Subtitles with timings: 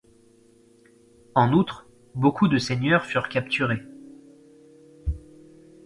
[1.35, 3.83] En outre, beaucoup de seigneurs furent capturés.